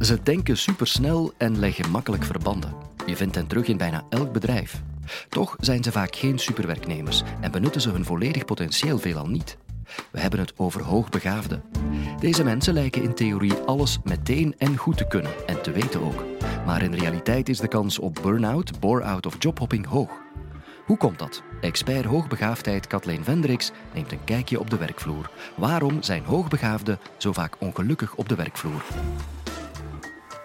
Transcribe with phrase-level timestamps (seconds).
[0.00, 2.74] Ze denken supersnel en leggen makkelijk verbanden.
[3.06, 4.82] Je vindt hen terug in bijna elk bedrijf.
[5.28, 9.56] Toch zijn ze vaak geen superwerknemers en benutten ze hun volledig potentieel veelal niet.
[10.10, 11.62] We hebben het over hoogbegaafden.
[12.20, 16.24] Deze mensen lijken in theorie alles meteen en goed te kunnen en te weten ook.
[16.66, 20.10] Maar in realiteit is de kans op burn-out, bore-out of jobhopping hoog.
[20.86, 21.42] Hoe komt dat?
[21.60, 25.30] Expert hoogbegaafdheid Kathleen Vendricks neemt een kijkje op de werkvloer.
[25.56, 28.82] Waarom zijn hoogbegaafden zo vaak ongelukkig op de werkvloer?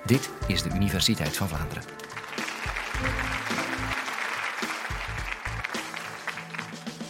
[0.05, 1.83] Dit is de Universiteit van Vlaanderen.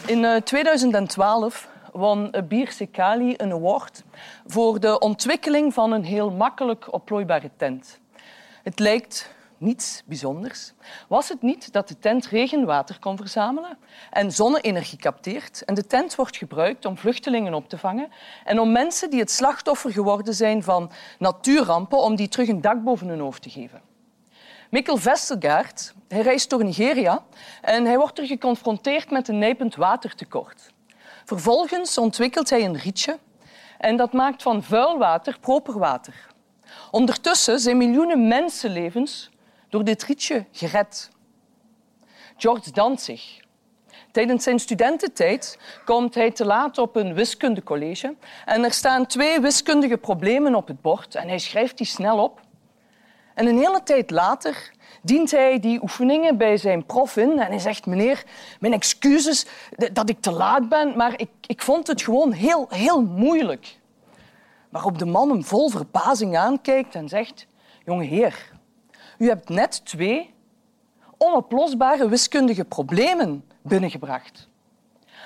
[0.05, 4.03] In 2012 eh, won Bir Sekali een award
[4.45, 7.99] voor de ontwikkeling van een heel makkelijk oplooibare tent.
[8.63, 10.73] Het lijkt niets bijzonders.
[11.07, 13.77] Was het niet dat de tent regenwater kon verzamelen
[14.11, 18.09] en zonne-energie capteert en de tent wordt gebruikt om vluchtelingen op te vangen
[18.43, 22.83] en om mensen die het slachtoffer geworden zijn van natuurrampen, om die terug een dak
[22.83, 23.81] boven hun hoofd te geven.
[24.69, 27.23] Mikkel Vestergaard hij reist door Nigeria
[27.61, 30.73] en hij wordt er geconfronteerd met een nijpend watertekort.
[31.25, 33.19] Vervolgens ontwikkelt hij een rietje
[33.77, 36.27] en dat maakt van vuil water proper water.
[36.91, 39.29] Ondertussen zijn miljoenen mensenlevens
[39.75, 41.09] door dit rietje gered.
[42.37, 43.39] George Danzig.
[44.11, 49.97] Tijdens zijn studententijd komt hij te laat op een wiskundecollege en er staan twee wiskundige
[49.97, 52.41] problemen op het bord en hij schrijft die snel op.
[53.33, 57.59] En een hele tijd later dient hij die oefeningen bij zijn prof in en hij
[57.59, 58.23] zegt, meneer,
[58.59, 59.45] mijn excuses
[59.93, 63.79] dat ik te laat ben, maar ik, ik vond het gewoon heel, heel moeilijk.
[64.69, 67.47] Waarop de man hem vol verbazing aankijkt en zegt,
[67.85, 68.53] jonge heer,
[69.17, 70.33] u hebt net twee
[71.17, 74.47] onoplosbare wiskundige problemen binnengebracht.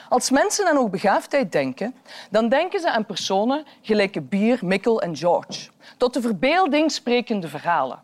[0.10, 1.96] Als mensen aan hoogbegaafdheid denken,
[2.30, 5.70] dan denken ze aan personen gelijk Bier, Mikkel en George.
[5.98, 8.04] Tot de verbeelding sprekende verhalen.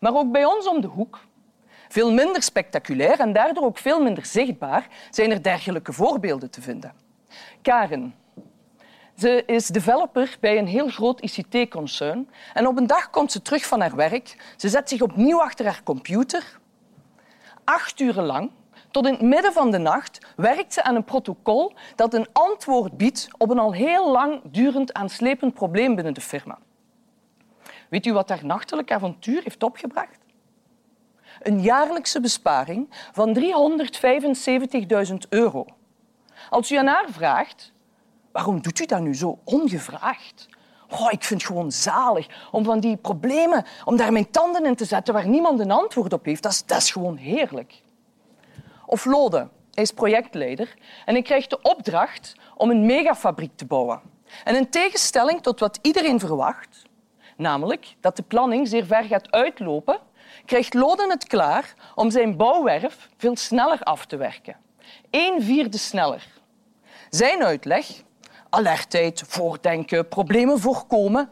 [0.00, 1.20] Maar ook bij ons om de hoek,
[1.88, 6.92] veel minder spectaculair en daardoor ook veel minder zichtbaar, zijn er dergelijke voorbeelden te vinden.
[7.62, 8.14] Karen,
[9.16, 12.30] ze is developer bij een heel groot ICT-concern.
[12.54, 14.54] En op een dag komt ze terug van haar werk.
[14.56, 16.58] Ze zet zich opnieuw achter haar computer.
[17.64, 18.50] Acht uren lang,
[18.90, 22.96] tot in het midden van de nacht, werkt ze aan een protocol dat een antwoord
[22.96, 26.58] biedt op een al heel lang durend aanslepend probleem binnen de firma.
[27.88, 30.18] Weet u wat haar nachtelijk avontuur heeft opgebracht?
[31.42, 33.38] Een jaarlijkse besparing van
[35.10, 35.66] 375.000 euro.
[36.50, 37.74] Als u aan haar vraagt
[38.36, 40.48] waarom doet u dat nu zo ongevraagd?
[40.88, 44.84] Ik vind het gewoon zalig om van die problemen, om daar mijn tanden in te
[44.84, 46.42] zetten waar niemand een antwoord op heeft.
[46.42, 47.82] Dat is, gewoon heerlijk.
[48.86, 54.00] Of Lode, hij is projectleider en hij krijgt de opdracht om een megafabriek te bouwen.
[54.44, 56.82] En in tegenstelling tot wat iedereen verwacht,
[57.36, 59.98] namelijk dat de planning zeer ver gaat uitlopen,
[60.44, 64.56] krijgt Loden het klaar om zijn bouwwerf veel sneller af te werken.
[65.10, 66.26] Een vierde sneller.
[67.10, 68.04] Zijn uitleg
[68.56, 71.30] alertheid, voordenken, problemen voorkomen.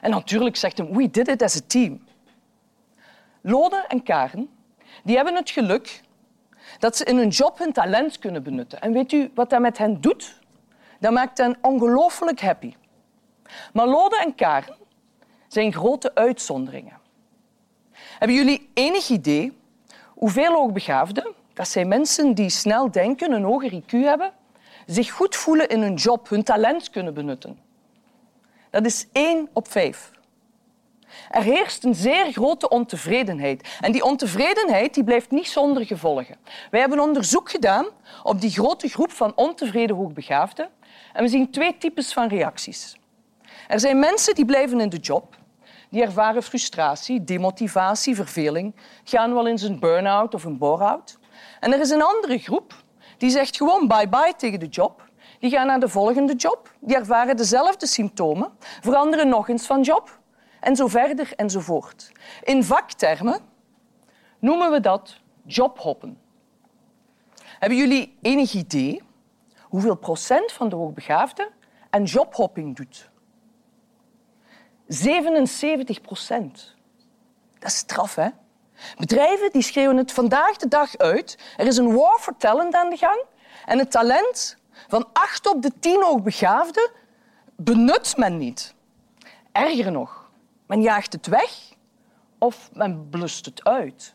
[0.00, 2.04] En natuurlijk zegt hem, we did it as a team.
[3.40, 4.50] Lode en Karen
[5.04, 6.00] die hebben het geluk
[6.78, 8.80] dat ze in hun job hun talent kunnen benutten.
[8.80, 10.40] En weet u wat dat met hen doet?
[11.00, 12.74] Dat maakt hen ongelooflijk happy.
[13.72, 14.76] Maar Lode en Karen
[15.48, 16.98] zijn grote uitzonderingen.
[17.92, 19.58] Hebben jullie enig idee
[20.06, 24.32] hoeveel hoogbegaafden, dat zijn mensen die snel denken, een hoger IQ hebben,
[24.94, 27.58] zich goed voelen in hun job, hun talent kunnen benutten.
[28.70, 30.10] Dat is één op vijf.
[31.30, 33.68] Er heerst een zeer grote ontevredenheid.
[33.80, 36.36] En die ontevredenheid die blijft niet zonder gevolgen.
[36.70, 37.86] Wij hebben onderzoek gedaan
[38.22, 40.68] op die grote groep van ontevreden hoogbegaafden.
[41.12, 42.98] En we zien twee types van reacties.
[43.68, 45.36] Er zijn mensen die blijven in de job.
[45.90, 48.74] Die ervaren frustratie, demotivatie, verveling,
[49.04, 51.18] gaan wel eens een burn-out of een bore-out.
[51.60, 52.74] En er is een andere groep
[53.18, 55.10] die zegt gewoon bye-bye tegen de job.
[55.38, 56.74] Die gaan naar de volgende job.
[56.80, 58.50] Die ervaren dezelfde symptomen,
[58.80, 60.20] veranderen nog eens van job
[60.60, 62.12] en zo verder enzovoort.
[62.42, 63.40] In vaktermen
[64.38, 66.18] noemen we dat jobhoppen.
[67.58, 69.02] Hebben jullie enig idee
[69.62, 71.48] hoeveel procent van de hoogbegaafden
[71.90, 73.10] aan jobhopping doet?
[74.86, 76.74] 77 procent.
[77.58, 78.28] Dat is straf, hè?
[78.96, 81.38] Bedrijven die schreeuwen het vandaag de dag uit.
[81.56, 83.24] Er is een war for talent aan de gang.
[83.66, 84.56] En het talent
[84.88, 86.90] van acht op de tien hoogbegaafden
[87.56, 88.74] benut men niet.
[89.52, 90.30] Erger nog,
[90.66, 91.72] men jaagt het weg
[92.38, 94.14] of men blust het uit.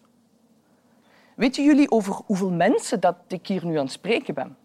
[1.35, 4.57] Weten jullie over hoeveel mensen dat ik hier nu aan het spreken ben?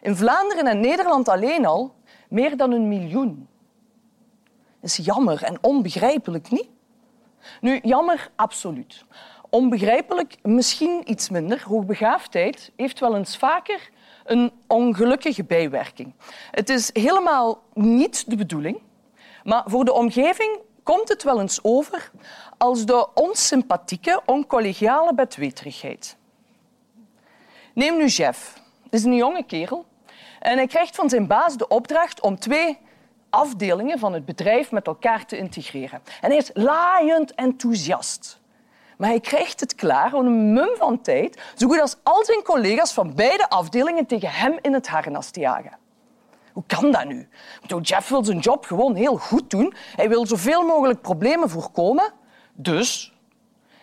[0.00, 1.94] In Vlaanderen en Nederland alleen al
[2.28, 3.48] meer dan een miljoen.
[4.80, 6.68] is jammer en onbegrijpelijk, niet?
[7.60, 9.04] Nu, jammer, absoluut.
[9.50, 11.62] Onbegrijpelijk, misschien iets minder.
[11.62, 13.90] Hoogbegaafdheid heeft wel eens vaker
[14.24, 16.12] een ongelukkige bijwerking.
[16.50, 18.80] Het is helemaal niet de bedoeling,
[19.44, 22.10] maar voor de omgeving komt het wel eens over
[22.58, 26.16] als de onsympathieke, oncollegiale bedweterigheid.
[27.74, 28.60] Neem nu Jeff.
[28.82, 29.84] Dat is een jonge kerel.
[30.40, 32.78] En hij krijgt van zijn baas de opdracht om twee
[33.36, 36.02] afdelingen van het bedrijf met elkaar te integreren.
[36.20, 38.40] En hij is laaiend enthousiast.
[38.96, 42.42] Maar hij krijgt het klaar om een mum van tijd, zo goed als al zijn
[42.42, 45.78] collega's van beide afdelingen tegen hem in het harnas te jagen.
[46.52, 47.28] Hoe kan dat nu?
[47.82, 49.74] Jeff wil zijn job gewoon heel goed doen.
[49.96, 52.12] Hij wil zoveel mogelijk problemen voorkomen.
[52.54, 53.14] Dus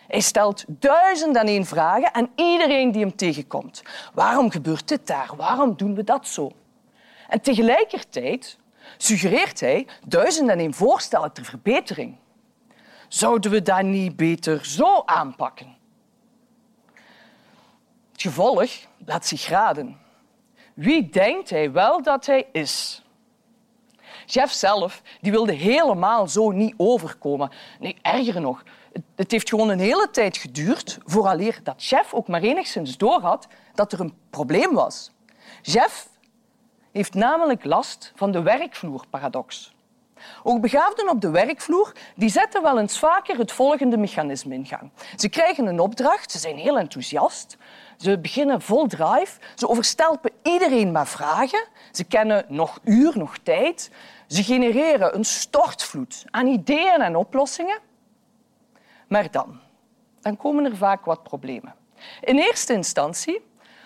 [0.06, 3.82] hij stelt duizend en één vragen aan iedereen die hem tegenkomt.
[4.14, 5.30] Waarom gebeurt dit daar?
[5.36, 6.52] Waarom doen we dat zo?
[7.28, 8.58] En tegelijkertijd
[8.96, 12.16] suggereert hij duizend en één voorstellen ter verbetering.
[13.08, 15.76] Zouden we dat niet beter zo aanpakken?
[18.12, 18.70] Het gevolg
[19.04, 19.98] laat zich raden.
[20.74, 23.02] Wie denkt hij wel dat hij is?
[24.26, 27.50] Jeff zelf die wilde helemaal zo niet overkomen.
[27.80, 28.62] Nee, erger nog.
[29.16, 33.92] Het heeft gewoon een hele tijd geduurd vooraleer dat Jeff ook maar enigszins doorhad dat
[33.92, 35.10] er een probleem was.
[35.62, 36.08] Jeff
[36.94, 39.74] heeft namelijk last van de werkvloerparadox.
[40.42, 44.90] Ook begaafden op de werkvloer die zetten wel eens vaker het volgende mechanisme in gang.
[45.16, 47.56] Ze krijgen een opdracht, ze zijn heel enthousiast,
[47.96, 53.90] ze beginnen vol drive, ze overstelpen iedereen met vragen, ze kennen nog uur, nog tijd,
[54.26, 57.78] ze genereren een stortvloed aan ideeën en oplossingen.
[59.08, 59.60] Maar dan,
[60.20, 61.74] dan komen er vaak wat problemen.
[62.20, 63.42] In eerste instantie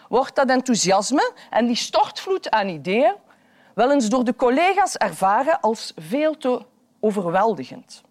[0.08, 3.14] wordt dat enthousiasme en die stortvloed aan ideeën
[3.74, 6.62] wel eens door de collega's ervaren als veel te
[7.00, 8.02] overweldigend.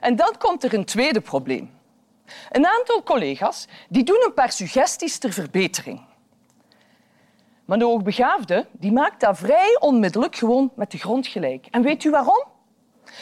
[0.00, 1.78] En dan komt er een tweede probleem.
[2.50, 6.00] Een aantal collega's die doen een paar suggesties ter verbetering.
[7.64, 11.66] Maar de hoogbegaafde die maakt dat vrij onmiddellijk gewoon met de grond gelijk.
[11.70, 12.44] En weet u waarom?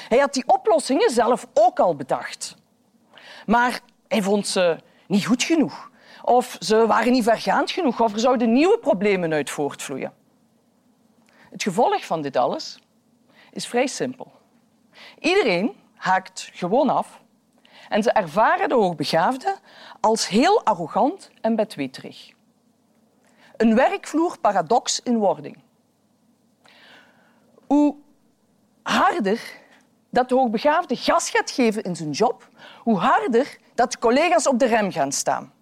[0.08, 2.56] Hij had die oplossingen zelf ook al bedacht.
[3.46, 5.90] Maar hij vond ze niet goed genoeg.
[6.22, 8.00] Of ze waren niet vergaand genoeg.
[8.00, 10.12] Of er zouden nieuwe problemen uit voortvloeien.
[11.50, 12.78] Het gevolg van dit alles
[13.50, 14.32] is vrij simpel.
[15.19, 17.20] Iedereen haakt gewoon af
[17.88, 19.56] en ze ervaren de hoogbegaafde
[20.00, 22.32] als heel arrogant en bedweterig.
[23.56, 25.58] Een werkvloerparadox in wording.
[27.66, 27.96] Hoe
[28.82, 29.60] harder
[30.10, 32.48] dat de hoogbegaafde gas gaat geven in zijn job,
[32.78, 35.52] hoe harder dat de collega's op de rem gaan staan.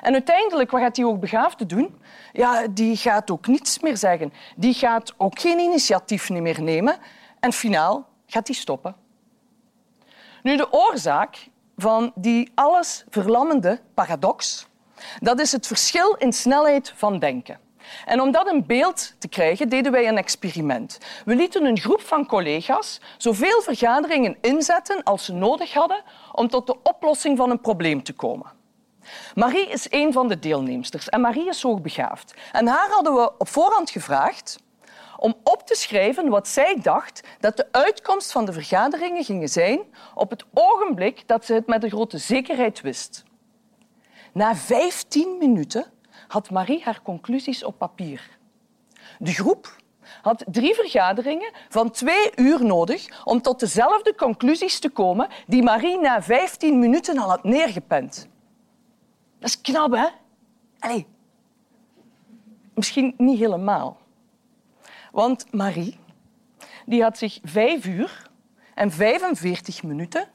[0.00, 2.00] En uiteindelijk, wat gaat die hoogbegaafde doen?
[2.32, 4.32] Ja, die gaat ook niets meer zeggen.
[4.56, 6.96] Die gaat ook geen initiatief meer nemen.
[7.40, 8.96] En finaal gaat die stoppen.
[10.42, 14.66] Nu, de oorzaak van die alles verlammende paradox,
[15.18, 17.58] dat is het verschil in snelheid van denken.
[18.04, 20.98] En om dat een beeld te krijgen, deden wij een experiment.
[21.24, 26.02] We lieten een groep van collega's zoveel vergaderingen inzetten als ze nodig hadden
[26.32, 28.58] om tot de oplossing van een probleem te komen.
[29.34, 32.34] Marie is een van de deelnemsters en Marie is hoogbegaafd.
[32.52, 34.58] En haar hadden we op voorhand gevraagd
[35.16, 39.80] om op te schrijven wat zij dacht dat de uitkomst van de vergaderingen gingen zijn
[40.14, 43.24] op het ogenblik dat ze het met een grote zekerheid wist.
[44.32, 45.86] Na 15 minuten
[46.28, 48.38] had Marie haar conclusies op papier.
[49.18, 49.76] De groep
[50.22, 56.00] had drie vergaderingen van twee uur nodig om tot dezelfde conclusies te komen die Marie
[56.00, 58.28] na 15 minuten al had neergepend.
[59.40, 60.06] Dat is knap, hè?
[62.74, 63.98] Misschien niet helemaal.
[65.12, 65.98] Want Marie
[66.86, 68.30] die had zich vijf uur
[68.74, 70.28] en 45 minuten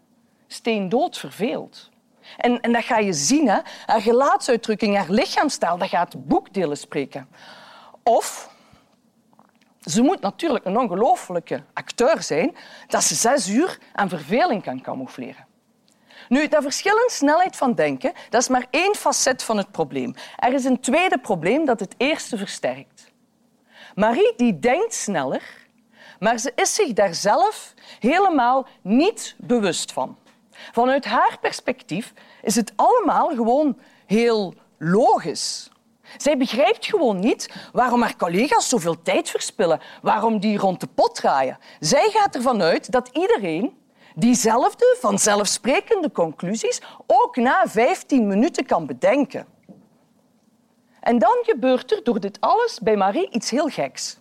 [0.48, 1.90] steendood verveeld.
[2.38, 3.60] En, en dat ga je zien, hè?
[3.86, 7.28] haar gelaatsuitdrukking, haar lichaamstaal, dat gaat boekdelen spreken.
[8.04, 8.54] Of
[9.84, 12.56] ze moet natuurlijk een ongelooflijke acteur zijn
[12.88, 15.46] dat ze zes uur aan verveling kan camoufleren.
[16.30, 20.16] Nu, dat verschil in snelheid van denken dat is maar één facet van het probleem.
[20.36, 23.12] Er is een tweede probleem dat het eerste versterkt.
[23.96, 25.68] Marie die denkt sneller,
[26.20, 30.18] maar ze is zich daar zelf helemaal niet bewust van.
[30.72, 35.70] Vanuit haar perspectief is het allemaal gewoon heel logisch.
[36.18, 41.16] Zij begrijpt gewoon niet waarom haar collega's zoveel tijd verspillen, waarom die rond de pot
[41.16, 41.58] draaien.
[41.80, 43.78] Zij gaat ervan uit dat iedereen
[44.16, 49.46] diezelfde vanzelfsprekende conclusies ook na 15 minuten kan bedenken.
[51.00, 54.20] En dan gebeurt er door dit alles bij Marie iets heel geks.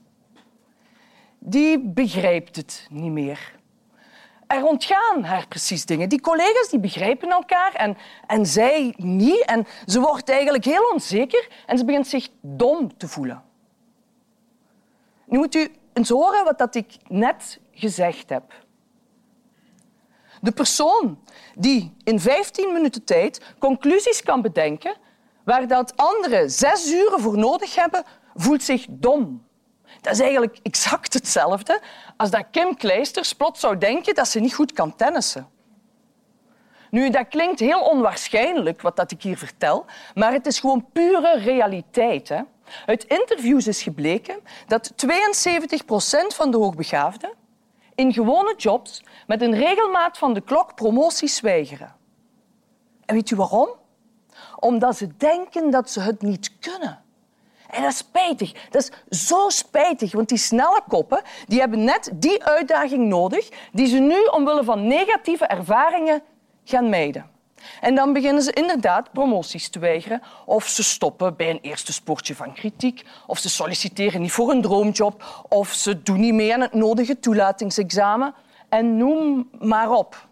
[1.38, 3.52] Die begrijpt het niet meer.
[4.46, 6.08] er ontgaan haar precies dingen.
[6.08, 7.96] Die collega's die begrijpen elkaar en,
[8.26, 9.44] en zij niet.
[9.44, 13.42] En ze wordt eigenlijk heel onzeker en ze begint zich dom te voelen.
[15.26, 18.63] Nu moet u eens horen wat ik net gezegd heb.
[20.44, 21.18] De persoon
[21.54, 24.96] die in 15 minuten tijd conclusies kan bedenken
[25.44, 29.46] waar dat anderen zes uren voor nodig hebben, voelt zich dom.
[30.00, 31.80] Dat is eigenlijk exact hetzelfde
[32.16, 35.48] als dat Kim Kleisters plots zou denken dat ze niet goed kan tennissen.
[36.90, 39.84] Nu, dat klinkt heel onwaarschijnlijk, wat dat ik hier vertel,
[40.14, 42.28] maar het is gewoon pure realiteit.
[42.28, 42.40] Hè?
[42.86, 47.42] Uit interviews is gebleken dat 72 procent van de hoogbegaafden
[47.94, 51.94] in gewone jobs met een regelmaat van de klok promoties weigeren.
[53.04, 53.68] En weet u waarom?
[54.58, 57.02] Omdat ze denken dat ze het niet kunnen.
[57.70, 58.68] En dat is spijtig.
[58.70, 63.86] Dat is zo spijtig, want die snelle koppen die hebben net die uitdaging nodig die
[63.86, 66.22] ze nu omwille van negatieve ervaringen
[66.64, 67.33] gaan mijden.
[67.80, 70.23] En dan beginnen ze inderdaad promoties te weigeren.
[70.44, 73.02] Of ze stoppen bij een eerste sportje van kritiek.
[73.26, 75.44] Of ze solliciteren niet voor een droomjob.
[75.49, 78.35] Of ze doen niet mee aan het nodige toelatingsexamen.
[78.68, 80.26] En noem maar op.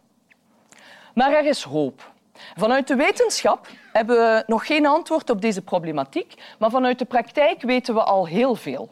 [1.14, 2.12] Maar er is hoop.
[2.56, 7.62] Vanuit de wetenschap hebben we nog geen antwoord op deze problematiek, maar vanuit de praktijk
[7.62, 8.90] weten we al heel veel.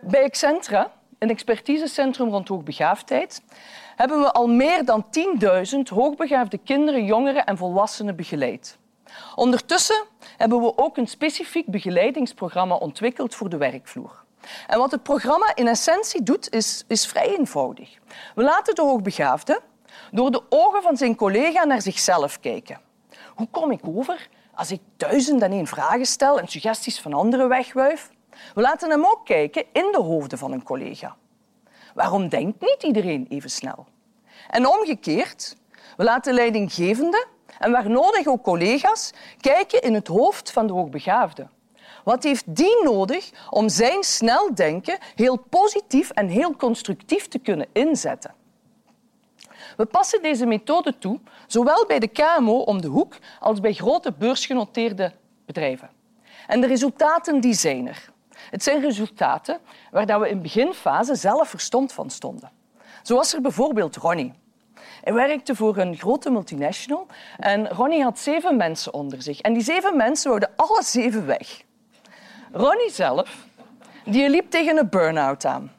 [0.00, 3.42] Bij Excentra, een expertisecentrum rond hoogbegaafdheid,
[3.98, 5.06] hebben we al meer dan
[5.74, 8.78] 10.000 hoogbegaafde kinderen, jongeren en volwassenen begeleid.
[9.34, 10.04] Ondertussen
[10.36, 14.24] hebben we ook een specifiek begeleidingsprogramma ontwikkeld voor de werkvloer.
[14.66, 17.98] En wat het programma in essentie doet, is, is vrij eenvoudig.
[18.34, 19.60] We laten de hoogbegaafde
[20.10, 22.80] door de ogen van zijn collega naar zichzelf kijken.
[23.34, 27.48] Hoe kom ik over als ik duizend en één vragen stel en suggesties van anderen
[27.48, 28.10] wegwuif?
[28.54, 31.16] We laten hem ook kijken in de hoofden van een collega.
[31.98, 33.86] Waarom denkt niet iedereen even snel?
[34.50, 35.56] En omgekeerd,
[35.96, 37.26] we laten leidinggevenden
[37.58, 41.48] en waar nodig ook collega's kijken in het hoofd van de hoogbegaafde.
[42.04, 47.66] Wat heeft die nodig om zijn snel denken heel positief en heel constructief te kunnen
[47.72, 48.34] inzetten?
[49.76, 54.12] We passen deze methode toe, zowel bij de KMO om de hoek als bij grote
[54.12, 55.12] beursgenoteerde
[55.46, 55.90] bedrijven.
[56.46, 58.10] En de resultaten die zijn er.
[58.50, 59.58] Het zijn resultaten
[59.90, 62.50] waar we in beginfase zelf verstomd van stonden.
[63.02, 64.32] Zo was er bijvoorbeeld Ronnie.
[65.02, 67.06] Hij werkte voor een grote multinational
[67.38, 69.40] en Ronnie had zeven mensen onder zich.
[69.40, 71.62] En die zeven mensen wouden alle zeven weg.
[72.52, 73.46] Ronnie zelf
[74.04, 75.72] die liep tegen een burn-out aan.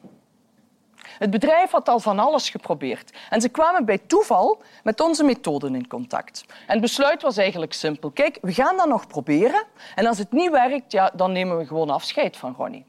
[1.20, 5.74] Het bedrijf had al van alles geprobeerd en ze kwamen bij toeval met onze methoden
[5.74, 6.44] in contact.
[6.48, 8.10] En het besluit was eigenlijk simpel.
[8.10, 9.62] Kijk, we gaan dat nog proberen
[9.94, 12.84] en als het niet werkt, ja, dan nemen we gewoon afscheid van Ronnie.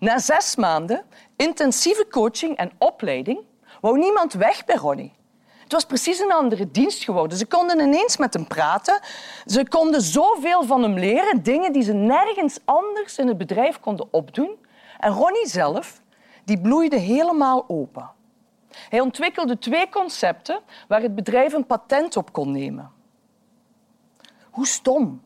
[0.00, 1.04] Na zes maanden
[1.36, 3.40] intensieve coaching en opleiding
[3.80, 5.12] wou niemand weg bij Ronnie.
[5.62, 7.38] Het was precies een andere dienst geworden.
[7.38, 9.00] Ze konden ineens met hem praten.
[9.46, 14.08] Ze konden zoveel van hem leren, dingen die ze nergens anders in het bedrijf konden
[14.10, 14.50] opdoen.
[14.98, 16.04] En Ronnie zelf
[16.46, 18.10] die bloeide helemaal open.
[18.88, 22.90] Hij ontwikkelde twee concepten waar het bedrijf een patent op kon nemen.
[24.50, 25.22] Hoe stom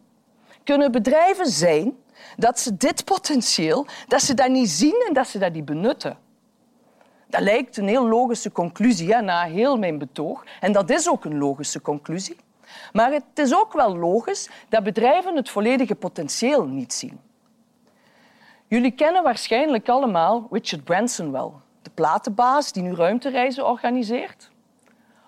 [0.64, 1.96] kunnen bedrijven zijn
[2.36, 6.18] dat ze dit potentieel, dat ze dat niet zien en dat ze dat niet benutten?
[7.26, 10.44] Dat lijkt een heel logische conclusie na heel mijn betoog.
[10.60, 12.36] En dat is ook een logische conclusie.
[12.92, 17.20] Maar het is ook wel logisch dat bedrijven het volledige potentieel niet zien.
[18.70, 24.50] Jullie kennen waarschijnlijk allemaal Richard Branson wel, de platenbaas die nu ruimtereizen organiseert.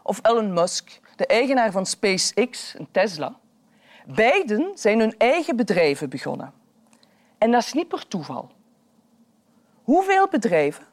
[0.02, 3.38] Of Elon Musk, de eigenaar van SpaceX en Tesla.
[4.06, 6.52] Beiden zijn hun eigen bedrijven begonnen.
[7.38, 8.50] En dat is niet per toeval.
[9.82, 10.84] Hoeveel bedrijven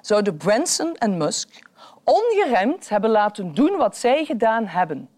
[0.00, 1.68] zouden Branson en Musk
[2.04, 5.08] ongeremd hebben laten doen wat zij gedaan hebben?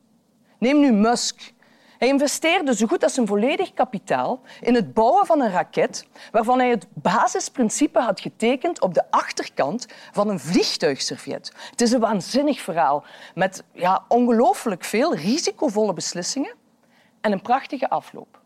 [0.59, 1.53] Neem nu Musk,
[1.99, 6.59] hij investeerde zo goed als zijn volledig kapitaal in het bouwen van een raket waarvan
[6.59, 11.53] hij het basisprincipe had getekend op de achterkant van een vliegtuigserviet.
[11.71, 16.55] Het is een waanzinnig verhaal met ja, ongelooflijk veel risicovolle beslissingen
[17.21, 18.41] en een prachtige afloop.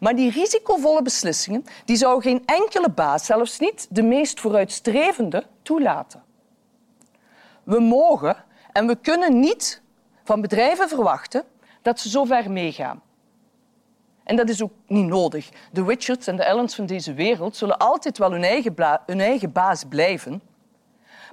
[0.00, 6.22] Maar die risicovolle beslissingen die zou geen enkele baas, zelfs niet de meest vooruitstrevende, toelaten.
[7.62, 9.82] We mogen en we kunnen niet
[10.24, 11.44] van bedrijven verwachten
[11.82, 13.02] dat ze zo ver meegaan.
[14.24, 15.48] En dat is ook niet nodig.
[15.72, 18.74] De Richards en de Ellens van deze wereld zullen altijd wel hun eigen,
[19.06, 20.42] hun eigen baas blijven.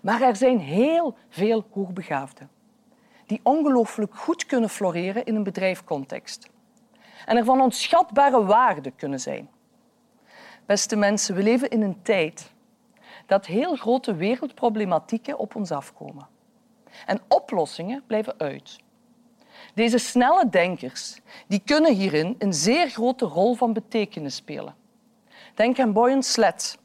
[0.01, 2.50] Maar er zijn heel veel hoogbegaafden
[3.27, 6.50] die ongelooflijk goed kunnen floreren in een bedrijfcontext.
[7.25, 9.50] En er van onschatbare waarde kunnen zijn.
[10.66, 12.51] Beste mensen, we leven in een tijd
[13.25, 16.27] dat heel grote wereldproblematieken op ons afkomen.
[17.06, 18.80] En oplossingen blijven uit.
[19.78, 24.76] Deze snelle denkers die kunnen hierin een zeer grote rol van betekenis spelen.
[25.56, 26.78] Denk aan Boyan Slet,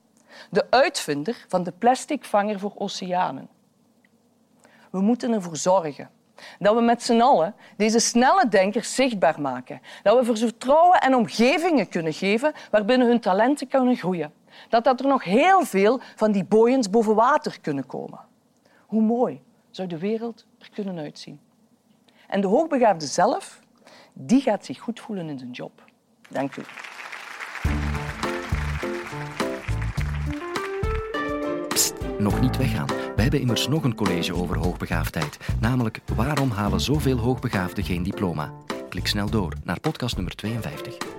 [0.51, 3.49] de uitvinder van de plasticvanger voor oceanen.
[4.91, 6.11] We moeten ervoor zorgen
[6.59, 9.81] dat we met z'n allen deze snelle denkers zichtbaar maken.
[10.03, 14.33] Dat we vertrouwen en omgevingen kunnen geven waarbinnen hun talenten kunnen groeien.
[14.69, 18.21] Dat, dat er nog heel veel van die boyens boven water kunnen komen.
[18.87, 21.41] Hoe mooi zou de wereld er kunnen uitzien.
[22.33, 23.61] En de hoogbegaafde zelf,
[24.13, 25.85] die gaat zich goed voelen in zijn job.
[26.29, 26.63] Dank u.
[32.19, 32.87] Nog niet weggaan.
[32.87, 35.39] We hebben immers nog een college over hoogbegaafdheid.
[35.61, 38.53] Namelijk, waarom halen zoveel hoogbegaafden geen diploma?
[38.89, 41.12] Klik snel door naar podcast nummer 52.